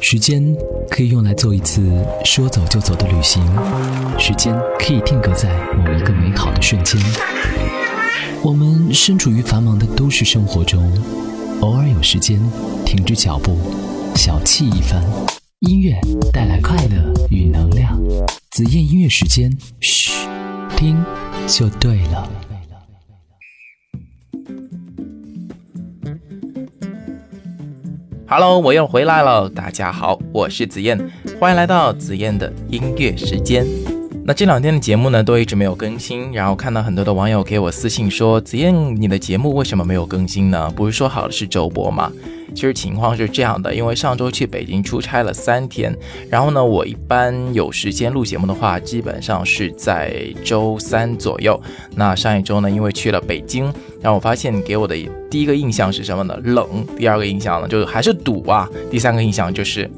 [0.00, 0.42] 时间
[0.90, 1.82] 可以用来做一次
[2.24, 3.42] 说走就走的旅行，
[4.18, 7.00] 时间可以定格在某一个美好的瞬间。
[8.42, 10.90] 我们身处于繁忙的都市生活中，
[11.60, 12.40] 偶尔有时间
[12.86, 13.58] 停止脚步，
[14.16, 15.02] 小憩一番。
[15.60, 15.94] 音乐
[16.32, 18.00] 带来快乐与能量。
[18.50, 20.10] 紫燕音乐时间，嘘，
[20.76, 20.96] 听
[21.46, 22.28] 就对了。
[28.32, 29.50] Hello，我又回来了。
[29.50, 30.96] 大家好，我是紫燕，
[31.40, 33.66] 欢迎来到紫燕的音乐时间。
[34.24, 40.70] 那这两天的节目呢，都一直没有更新，然后看到很多的网友给我私信说：“紫燕，你的节目为什么没有更新呢？
[40.76, 42.12] 不是说好的是周播吗？”
[42.54, 45.96] 其实情况是这样的，因为上周去北京出差了三天，
[46.28, 51.60] 然后呢，我一般有时间录节目的话，基本上是在周三左右。
[51.94, 53.64] 那上一周呢，因为去了北京，
[54.00, 54.96] 然后我发现给我的
[55.30, 56.36] 第一个印象是什么呢？
[56.44, 56.86] 冷。
[56.96, 58.68] 第二个印象呢，就是还是堵啊。
[58.90, 59.90] 第三个印象就是，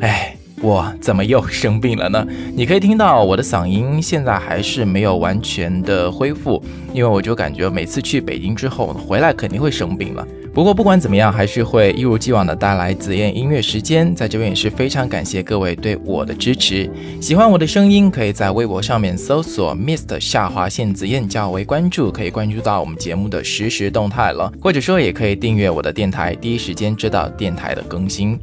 [0.00, 2.26] 哎，我怎么又生病了呢？
[2.54, 10.26] 你可以听到我的嗓音现在还是没有完全的恢复，因为我就感觉每次去北京之后回来肯定会生病了。
[10.54, 14.14] 不过不管怎么样，还是会一如既往的带来紫燕音乐时间。
[14.14, 16.88] 在这边也是非常感谢各位对我的支持。
[17.20, 24.52] 喜欢我的声音，可以在微博上面搜索 Mist 下划线紫燕，较为关注，可以关注到我们节目的实时动态了。
[24.60, 28.38] 或者说，也可以订阅我的电台，第一时间知道电台的更新。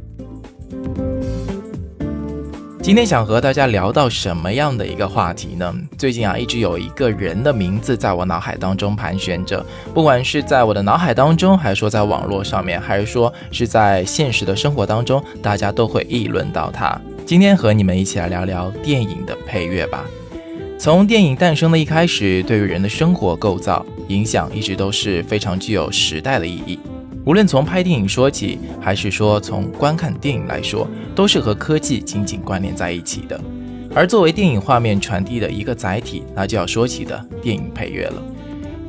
[2.82, 5.72] 今天想和大家聊到什么样的一个话题呢？
[5.96, 17.00] 最近啊，一直有一个人的名字在我脑海当中盘旋着，不管是在我的脑海当中，还是说在网络上面，还是说是在现实的生活当中，大家都会议论到他。
[17.24, 20.04] 今天和你们一起来聊聊电影的配乐吧。
[20.76, 26.80] 从电影诞生的一开始，对于人的生活构造影响一直都是非常具有时代的意义。
[27.24, 33.40] 无论从拍电影说起，还是说从观看电影来说，都是和科技紧紧关联在一起的。
[33.94, 38.22] 而作为电影画面传递的一个载体，那就要说起的电影配乐了。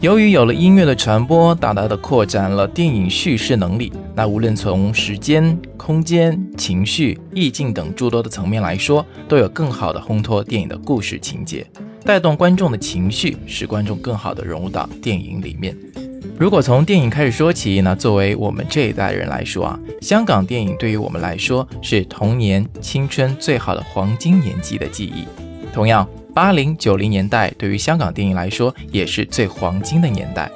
[0.02, 3.94] 由于有了音乐的传播，大大的扩展了电影叙事能力。
[4.16, 11.66] 那无论从时间、空间、情绪、意境等诸多的层面来说，都有更好的烘托电影的故事情节，
[12.04, 15.78] 带动观众的情绪，使观众更好的融入到电影里面。
[16.40, 25.26] 如果从电影开始说起，那作为我们这一代人来说啊，香港电影对于我们来说是童年、青春最好的黄金年纪的记忆。
[25.72, 30.50] 同样，八零九零年代对于香港电影来说也是最黄金的年代。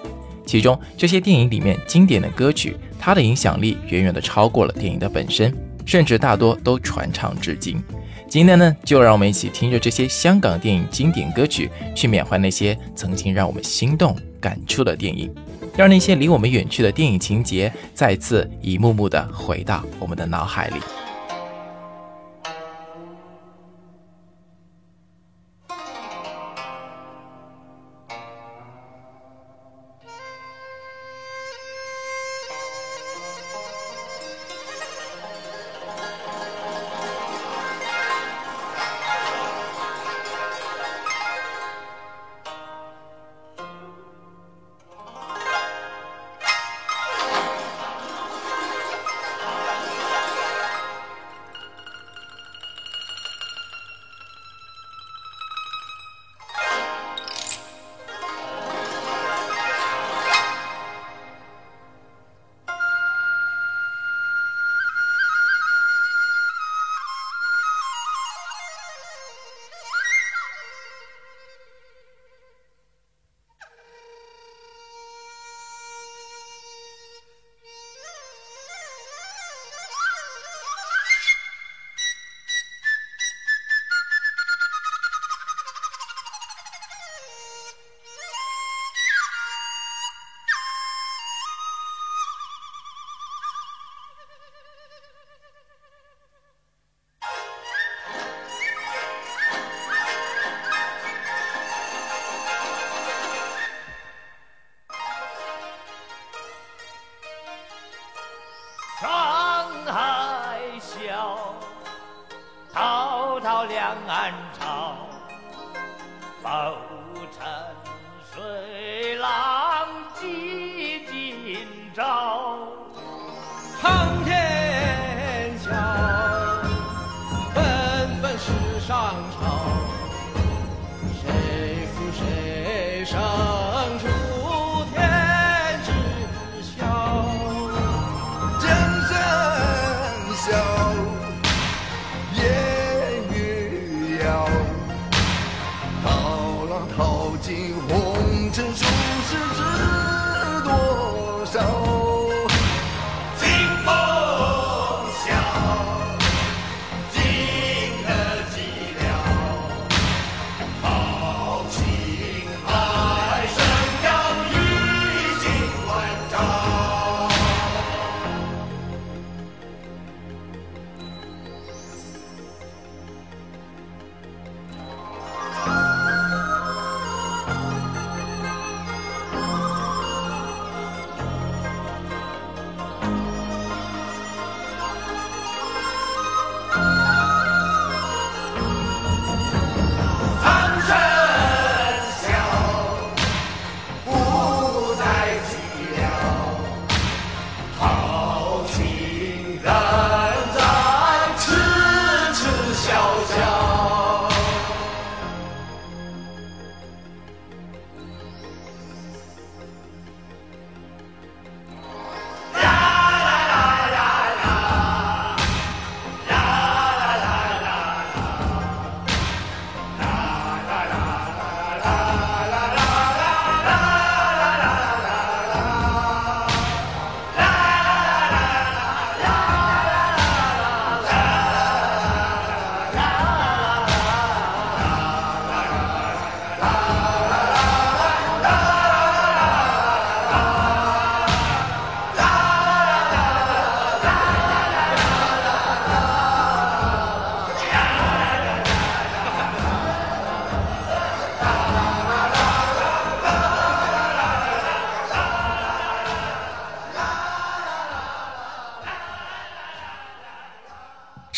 [0.45, 5.53] 其中这些电影里面经典的歌曲，它的影响力远远的超过了电影的本身，
[5.85, 7.81] 甚至大多都传唱至今。
[8.27, 15.33] 今天呢，就让我们一起听着这些香港电影经典歌曲，去缅怀那些曾经让我们心动感触的电影。
[15.77, 21.06] 让那些离我们远去的电影情节再次一幕幕的回到我们的脑海里。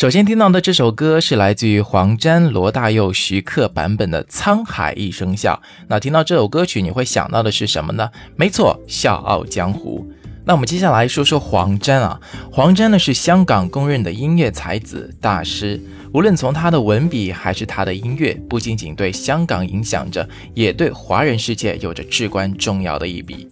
[0.00, 5.60] 首先听到的这首歌是来自于黄沾、罗大佑、徐克版本的《沧海一声笑》。
[5.88, 8.10] 那听到这首歌曲，你会想到的是什么呢？
[8.34, 10.06] 没错，《笑傲江湖》。
[10.46, 12.18] 那我们接下来说说黄沾啊，
[12.50, 15.78] 黄沾呢是香港公认的音乐才子大师，
[16.14, 23.50] 无论从他的文笔还是他的音乐，不仅仅对香港影响着，也对华人世界有着至关重要的一笔。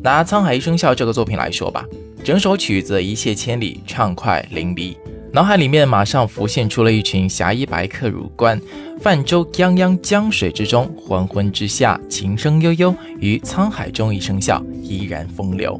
[0.00, 1.84] 拿《沧海一声笑》这个作品来说吧，
[2.22, 4.94] 整首曲子一泻千里，畅快淋漓。
[5.30, 8.58] 脑海里面马上浮现出了一群侠衣白客入关，
[8.98, 15.78] 泛舟泱泱江水之中，黄昏之下，琴声悠悠，于沧海中一声笑，依然风流。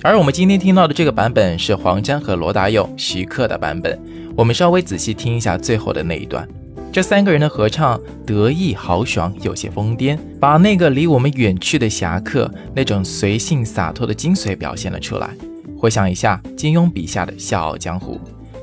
[0.00, 3.98] 而我们今天听到的这个版本是黄沾和罗大佑、徐克的版本。
[4.36, 6.48] 我们稍微仔细听一下最后的那一段，
[6.92, 15.30] 这三个人的合唱得意豪爽，有些疯癫，把那个离我们远去的侠客那种随性洒脱的精髓表现了出来。
[15.76, 18.14] 回想一下金庸笔下的《笑傲江湖》。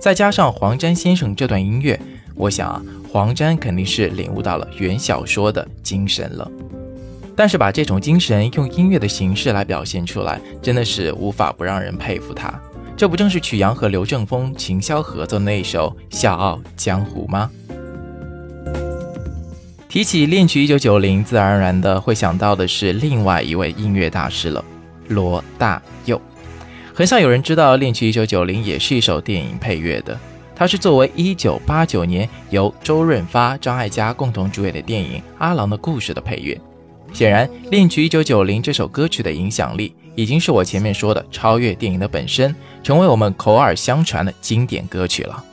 [0.01, 1.97] 再加上黄沾先生这段音乐，
[2.33, 6.51] 我想啊，黄沾肯定是领悟到了原小说的精神了。
[7.35, 12.51] 但是把这种精神用音乐的形式来表现出来，真的是无法不让人佩服他。
[12.97, 17.51] 这不正是曲阳和刘正风、秦霄合作的那首《笑傲江湖》吗？
[19.87, 24.65] 提起恋曲一九九零，自然而然的会想到的是另外一位音乐大师了，
[25.09, 26.19] 罗大佑。
[26.93, 30.17] 很少有人知道，《恋曲一九九零》也是一首电影配乐的。
[30.53, 36.59] 它是作为一九八九年由周润发、张艾嘉共同主演的电影《阿郎的故事》的配乐。
[37.11, 45.43] 显然，《恋曲一九九零》这首歌曲的影响力，已经是我前面说的超越电影的本身，成为我们口耳相传的经典歌曲了。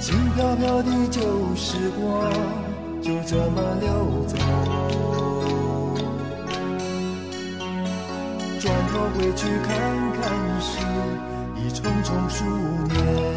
[0.00, 1.20] 轻飘飘的旧
[1.54, 2.69] 时光。
[3.02, 3.88] 就这么溜
[4.26, 4.36] 走，
[8.60, 9.68] 转头回去看
[10.12, 10.20] 看
[10.60, 10.78] 时，
[11.56, 12.44] 已匆匆数
[12.92, 13.29] 年。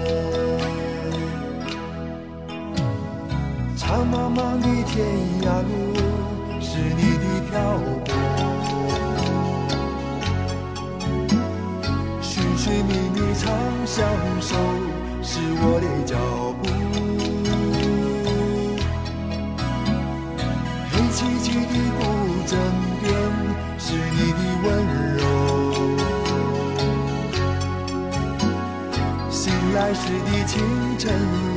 [30.45, 31.52] 清晨。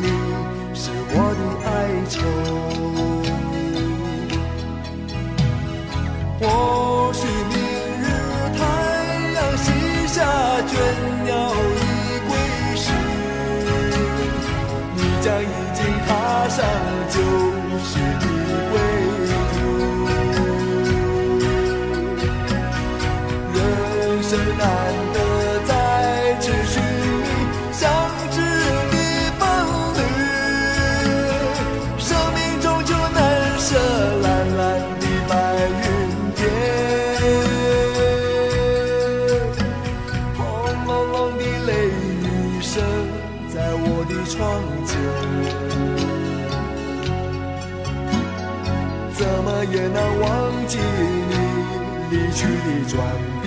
[52.47, 52.95] 去的转
[53.43, 53.47] 变。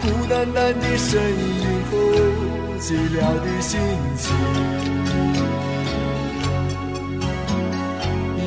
[0.00, 1.92] 孤单单的身影和，
[2.80, 3.72] 寂寥的心
[4.16, 4.24] 情，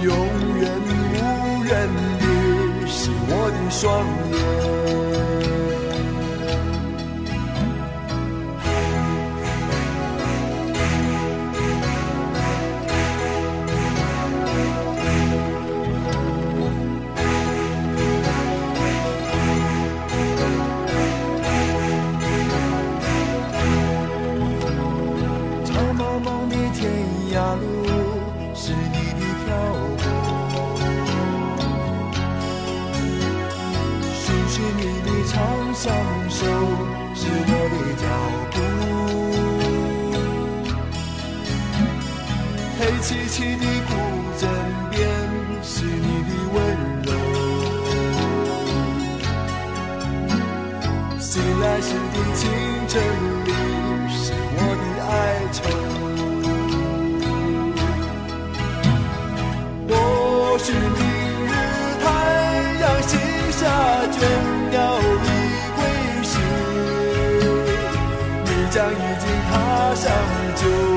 [0.03, 0.05] 永
[0.60, 1.74] 远无人
[2.19, 2.24] 的
[2.88, 3.81] 是我的双
[4.31, 4.37] 眼。
[27.58, 27.86] 路
[28.54, 29.48] 是你的漂
[29.98, 30.02] 泊，
[34.14, 35.36] 寻寻觅觅长
[35.74, 35.86] 相
[36.30, 36.40] 守
[37.16, 38.06] 是我的脚
[38.52, 38.56] 步。
[42.80, 43.90] 黑漆漆的古
[44.38, 44.42] 镇
[44.92, 44.96] 边
[45.64, 46.56] 是你的温
[47.04, 47.10] 柔，
[51.20, 52.40] 醒来时的清
[52.88, 53.37] 晨。
[69.17, 70.97] 已经踏上。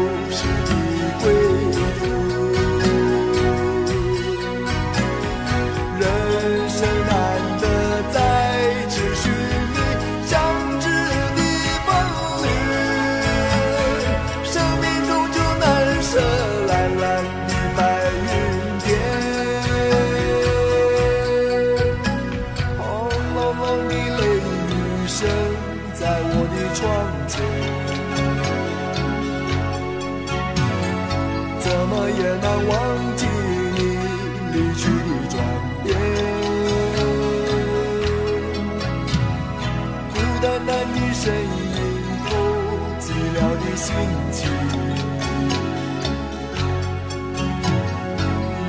[43.90, 43.98] 心
[44.32, 44.38] 情。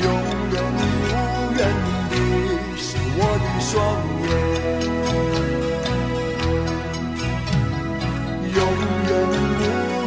[0.01, 0.06] 永
[0.51, 0.80] 远无
[1.56, 1.60] 缘
[2.10, 2.13] 的
[2.75, 3.70] 是我的双
[4.24, 4.25] 眼，
[8.56, 8.60] 永
[9.08, 9.10] 远
[9.58, 9.62] 无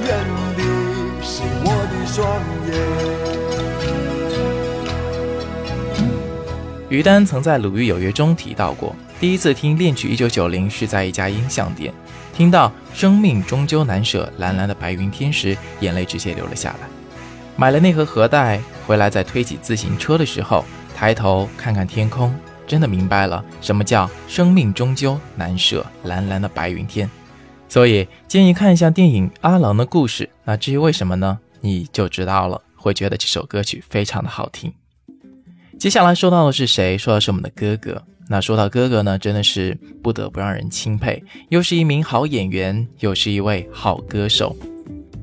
[0.04, 0.08] 缘
[0.56, 0.60] 的
[1.22, 1.32] 是
[1.64, 2.14] 我的双
[2.66, 2.72] 眼。
[6.90, 11.92] 于丹曾在《鲁豫有约》中提到过，第一次听恋曲《一九九零》是在一家音像店，
[12.34, 16.88] 听到“生命终究难舍，蓝蓝的白云天”时，眼泪直接流了下来。
[17.56, 20.64] 买了那盒盒带回来，在推起自行车的时候，
[20.96, 22.34] 抬头看看天空，
[22.66, 27.08] 真的明白了什么叫“生命终究难舍，蓝蓝的白云天”。
[27.68, 30.24] 所以建议看一下电影《阿郎的故事》。
[30.44, 31.38] 那至于为什么呢？
[31.60, 34.72] 你就知道了，会觉得这首歌曲非常的好听。
[35.78, 36.98] 接下来说到的是谁？
[36.98, 38.02] 说的是我们的哥哥。
[38.28, 44.56] 那说到哥哥呢，真的是不得不让人钦佩，又是一名好演员，又是一位好歌手。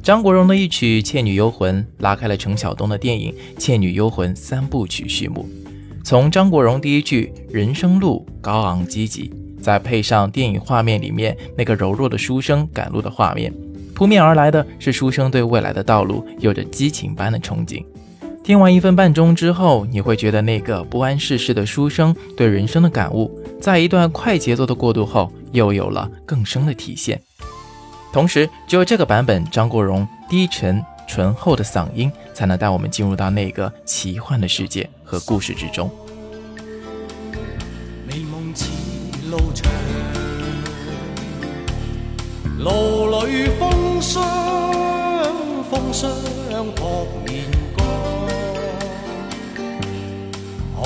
[0.03, 5.47] 张国荣的一曲《倩女幽魂》拉开了陈晓东的电影《倩女幽魂》三部曲序幕。
[6.03, 9.31] 从张国荣第一句“人生路高昂积极”，
[9.61, 13.53] 再配上电影画面里面那个柔弱的书生赶路的画面，
[13.93, 17.83] 扑面而来的是书生对未来的道路有着激情般的憧憬。
[18.43, 27.21] 听完一分半钟之后，你会觉得那个不谙世事的书生对人生的感悟，在一段快节奏的过渡后，又有了更深的体现。
[28.11, 35.89] 同时，只有这个版本，张国荣低沉醇厚的嗓音，才能带我们进入到那个奇幻的世界和故事之中。
[38.07, 38.51] 美梦
[39.29, 39.71] 路长，
[42.57, 44.23] 路里风霜，
[45.69, 46.11] 风霜
[46.75, 47.45] 扑面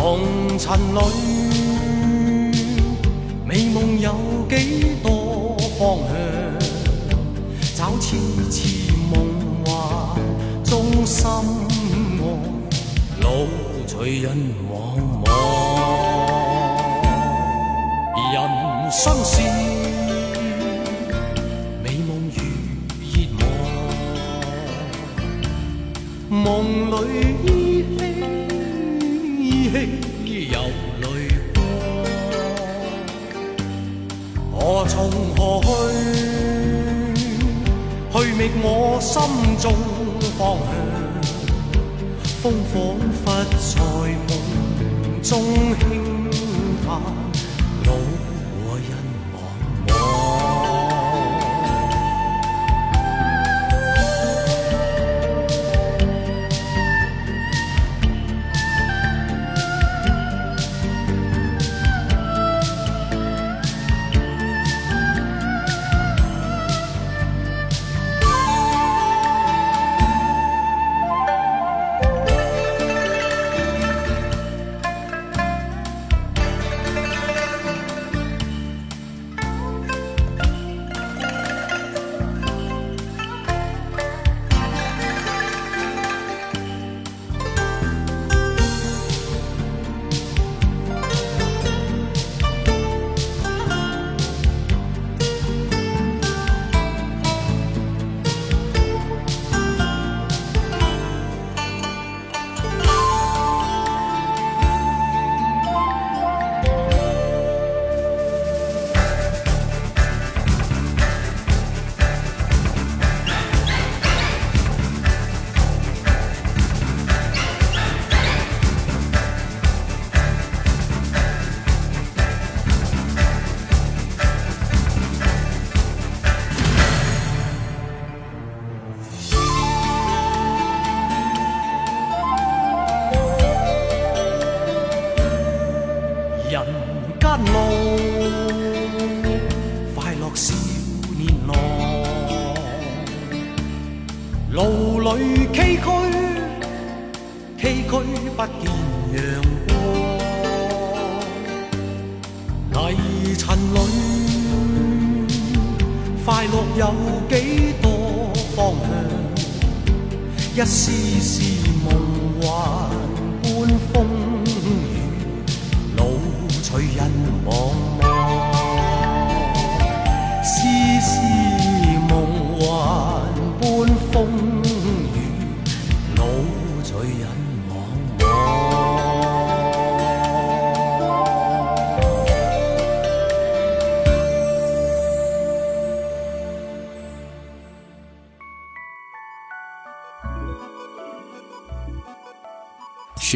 [0.05, 0.21] 红
[0.59, 0.99] 尘里，
[3.43, 4.13] 美梦有
[4.47, 6.13] 几多方向？
[7.75, 8.15] 找次
[8.51, 9.15] 次梦
[9.65, 9.73] 幻
[10.63, 12.21] 中心爱，
[13.19, 13.47] 路
[13.87, 14.37] 随人
[14.69, 14.71] 茫
[15.25, 15.27] 茫。
[18.31, 18.37] 人
[18.91, 19.41] 生是
[21.83, 22.37] 美梦如
[23.01, 23.15] 热
[26.29, 26.93] 望，梦里
[34.75, 35.67] 何从何去？
[38.11, 39.13] 去觅我心
[39.57, 39.71] 中
[40.37, 40.67] 方向，
[42.41, 42.75] 风仿
[43.23, 43.23] 佛
[43.55, 43.71] 在
[44.27, 44.29] 梦
[45.23, 45.31] 中
[45.79, 45.81] 轻
[46.85, 46.87] 叹，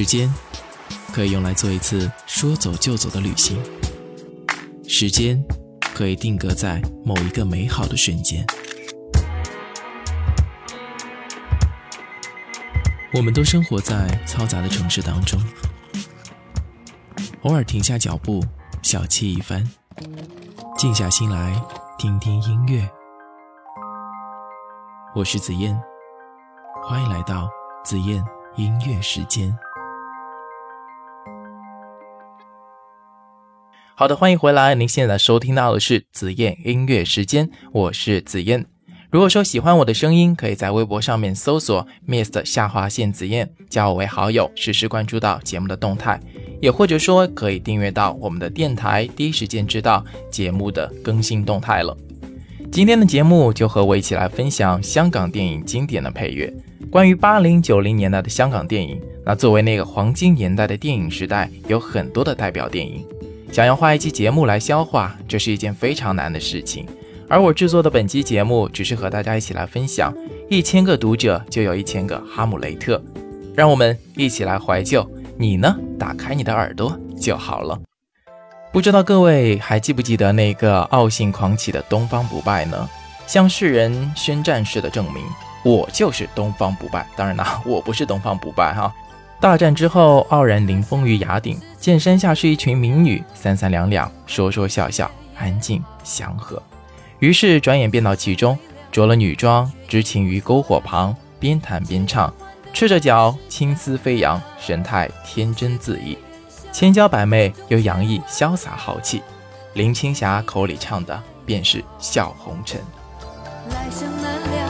[0.10, 0.34] 间
[1.13, 3.62] 可以用来做一次说走就走的旅行，
[4.88, 5.39] 时间
[5.93, 8.43] 可以定格在某一个美好的瞬间。
[13.13, 15.39] 我们都生活在嘈杂的城市当中，
[17.43, 18.43] 偶尔停下脚步，
[18.82, 19.63] 小憩一番，
[20.76, 21.62] 静下心来
[22.00, 22.89] 听听音乐。
[25.13, 25.80] 我是紫燕，
[26.84, 27.48] 欢迎来到
[27.86, 28.24] 紫燕
[28.56, 29.56] 音乐时间。
[33.99, 34.75] 好的，欢迎回来。
[34.75, 38.65] 您现在收听到的是紫燕音乐时间，我是紫燕。
[39.12, 46.17] 如果说喜欢我的声音，可以在微博上面搜索 “mist 下划线紫燕”，加我为好友，实时关注到节目的动态。
[46.62, 51.93] 也或者说，可以订阅到我们的电台，第一时间知道节目的更新动态了。
[52.71, 56.49] 今天的节目就和我一起来分享香港电影经典的配乐。
[56.89, 63.05] 关于八零九零年代的香港电影，那作为那个黄金年代的电影时代，有很多的代表电影。
[63.51, 66.85] 想要花一期节目来消化，这是一件非常难的事情。
[67.27, 70.13] 而我制作的本期节目，只是和大家一起来分享：
[70.49, 73.01] 一千个读者就有一千个哈姆雷特。
[73.55, 75.05] 让我们一起来怀旧。
[75.38, 75.75] 你呢？
[75.97, 77.79] 打开你的耳朵就好了。
[78.71, 82.89] 不知道各位还记不记得那个傲性狂起的东方不败呢？
[83.25, 85.23] 向世人宣战式的证明，
[85.63, 87.07] 我就是东方不败。
[87.15, 88.93] 当然啦，我不是东方不败哈。
[89.41, 96.62] 大战之后，傲然临风于崖顶，见山下是一群民女，三三两两，说说笑笑，安静祥和。
[97.19, 98.58] 于是转眼便到其中，
[98.91, 102.34] 着了女装，执勤于篝火旁，边弹边唱，
[102.73, 106.17] 赤着脚，青丝飞扬，神态天真自意，
[106.73, 109.23] 千娇百媚又洋溢潇洒豪气。
[109.73, 112.82] 林青霞口里唱的便是笑红尘。
[113.69, 114.67] 来生难料，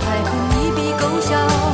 [0.00, 1.71] 太空一笔勾销，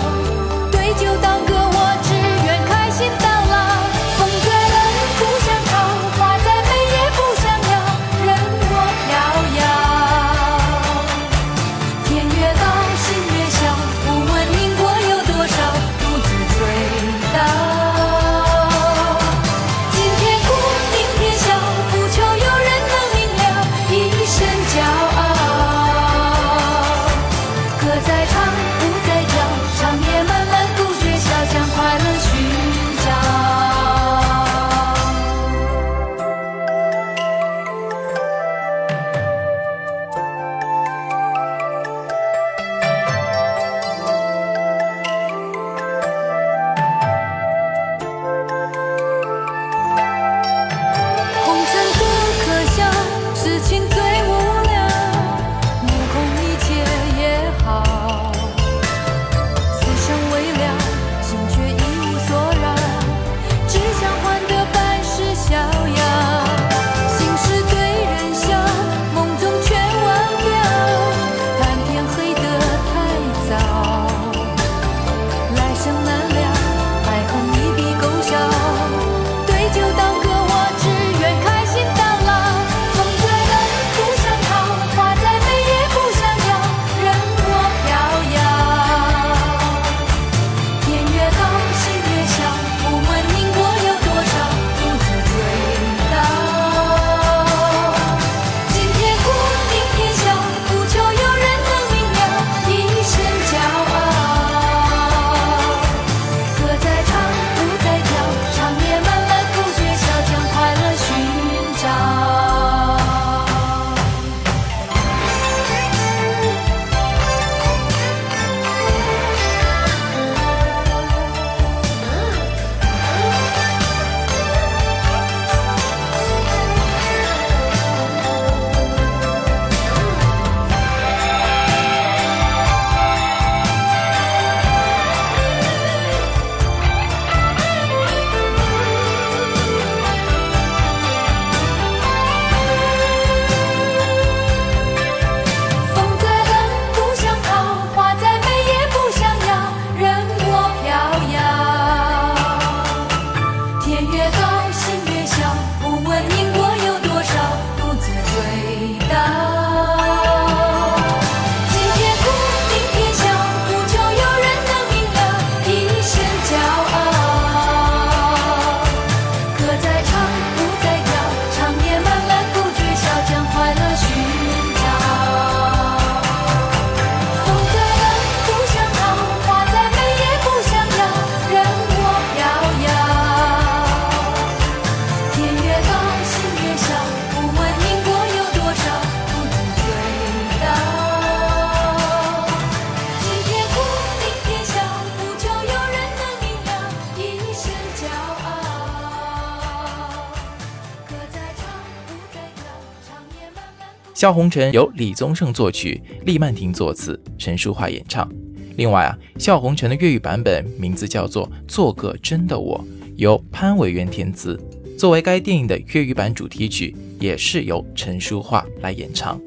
[204.19, 208.29] 笑红尘》由李宗盛作曲，厉曼婷作词，陈淑桦演唱。
[208.75, 212.77] 另外啊，《笑红尘》的粤语版本名字叫做《做个真的我》，
[213.15, 214.61] 由潘伟元填词，
[214.99, 219.41] 作为该电影的粤语版主题曲，也是由陈淑桦来演唱。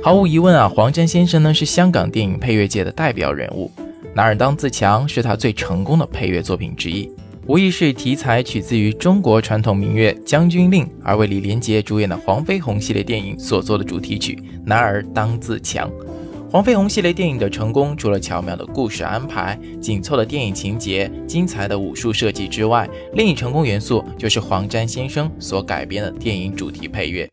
[0.00, 3.68] 毫无疑问啊，黄沾先生呢是香港电影配乐界的代表人物，
[4.14, 7.10] 《哪儿当自强》是他最成功的配乐作品之一，
[7.48, 14.34] 无疑是题材取自于中国传统民乐《将军令》，而为李连杰主演的黄飞鸿系列电影所做的主题曲
[14.66, 15.90] 《男儿当自强》。
[16.50, 27.26] 黄飞鸿系列电影的成功，除了巧妙的故事安排、紧凑的电影情节、精彩的武术设计之外，另一成功元素就是黄沾先生所改编的电影主题配乐。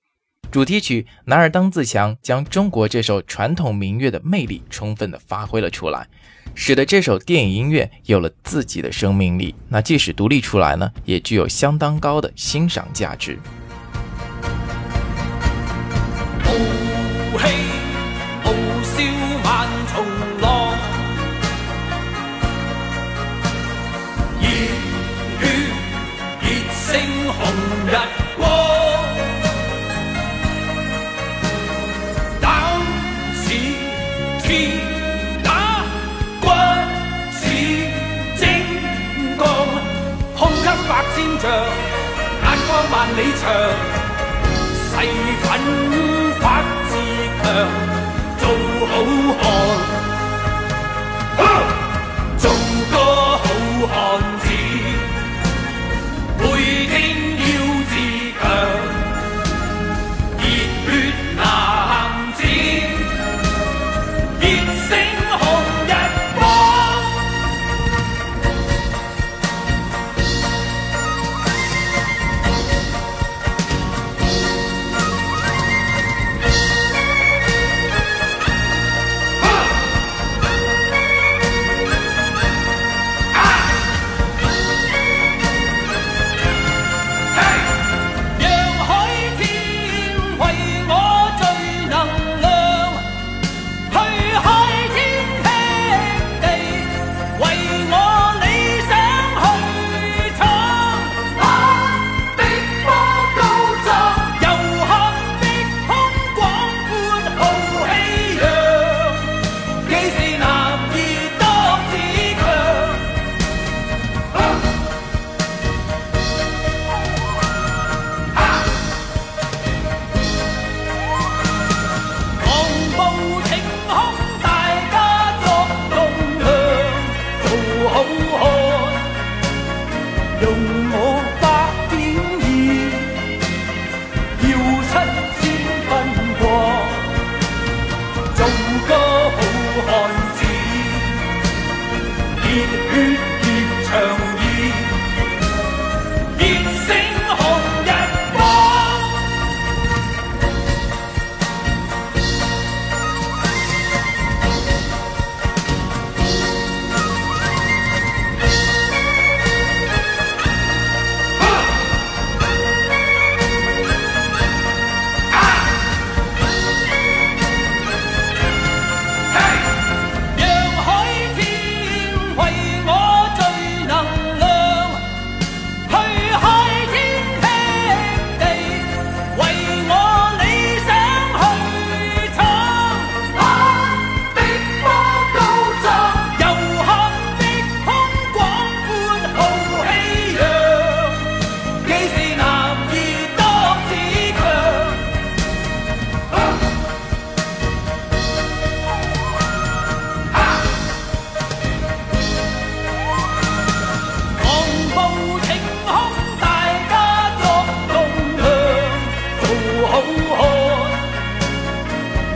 [0.49, 6.07] 主题曲《男儿当自强》将中国这首传统民乐的魅力充分的发挥了出来，
[6.55, 9.53] 使得这首电影音乐有了自己的生命力。
[9.69, 13.37] 那即使独立出来呢，也具有相当高的欣赏价值。
[16.45, 16.51] 傲
[17.37, 17.45] 气
[18.45, 18.51] 傲
[18.83, 19.03] 笑
[19.43, 20.05] 万重
[20.41, 20.73] 浪，
[24.41, 24.47] 热
[25.39, 25.43] 血
[26.41, 27.01] 热胜
[27.33, 27.37] 红
[27.87, 27.91] 日
[28.37, 28.74] 光。
[41.45, 43.43] 眼光万里长
[44.89, 44.93] 誓
[45.43, 45.45] 奋
[46.39, 46.43] 发
[46.87, 46.91] 自
[47.41, 47.43] 强
[48.39, 48.43] 做
[48.87, 48.91] 好
[51.37, 51.39] 汉
[52.37, 52.43] 做
[52.91, 52.93] 个
[53.37, 53.43] 好
[53.87, 53.93] 汉
[54.39, 54.43] 子。
[56.39, 56.43] 每
[56.87, 56.93] 天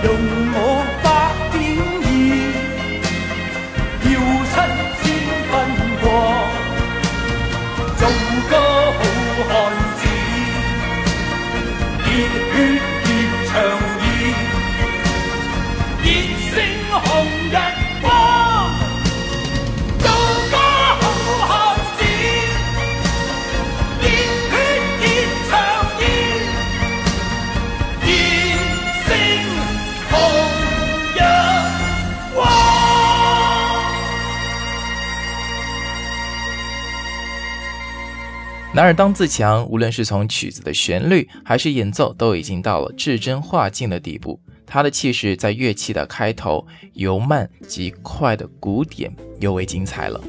[0.04, 0.59] 用
[38.80, 44.40] 然而，当自强无论是从曲子的旋律还是演奏，都已经到了至真化境的地步。
[44.66, 50.22] 他的气势在乐器的开头、由慢及快的鼓点尤为精彩了。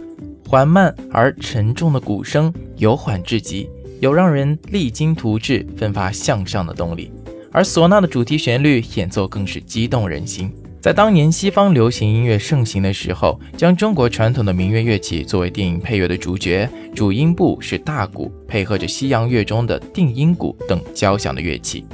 [0.48, 7.12] 缓慢而沉重的鼓声由缓至急，有让人励精图治、奋发向上的动力。
[7.52, 10.52] 而唢呐的主题旋律演奏更是激动人心。
[10.80, 21.84] 在当年西方流行音乐盛行的时候，将中国传统的民乐乐器作为电影配乐的主角，主音部是大鼓，配合着西洋乐中的定音鼓等交响的乐器。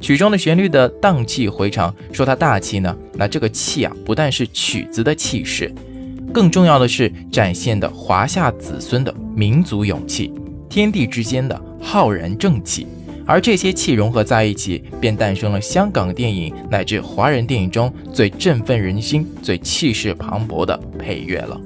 [0.00, 5.74] 曲中的旋律的荡气回肠，说它大气呢，那这个气啊，不但是曲子的气势，
[6.32, 10.32] 更重要的是展现的华夏子孙的民族勇气，
[10.68, 12.86] 天地之间的浩然正气。
[13.28, 21.60] 而这些气融合在一起，便诞生了香港电影乃至华人电影中最振奋人心、最气势磅礴的配乐了。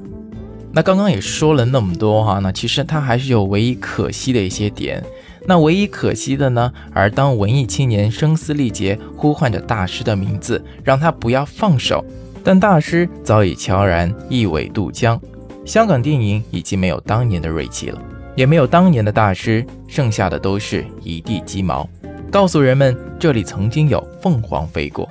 [0.73, 5.01] 那刚刚也说了那么多哈，那其实它还是有唯一可惜的一些点。
[5.47, 12.05] 那唯一可惜的呢，而当文艺青年声嘶力竭呼唤着大师的名字，让他不要放手，
[12.43, 15.21] 但大师早已悄然一苇渡江。
[15.65, 18.03] 香港电影已经没有当年的锐气了。
[18.35, 21.89] 也没有当年的大师，剩下的都是一地鸡毛。
[22.31, 25.09] 告诉人们，这里曾经有凤凰飞过。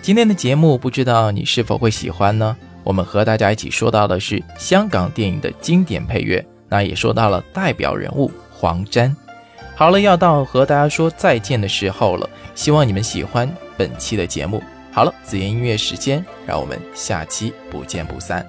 [0.00, 2.56] 今天的节目，不知道你是否会喜欢呢？
[2.84, 9.14] 我们和大家一起说到的是香港电影的经典配乐，那也说到了代表人物黄沾。
[9.74, 12.30] 好了，要到和大家说再见的时候了。
[12.54, 14.62] 希望你们喜欢本期的节目。
[14.90, 18.46] 好了，紫妍音乐时间，让我们下期不见不散。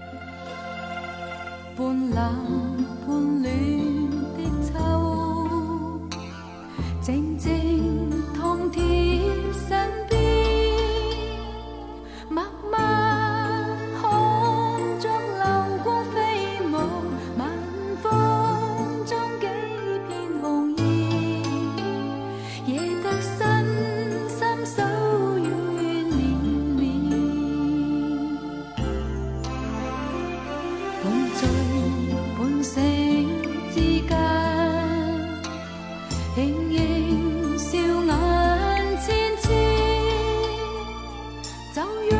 [41.79, 42.18] 似柳